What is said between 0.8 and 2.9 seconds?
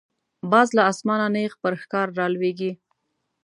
آسمانه نیغ پر ښکار را لویږي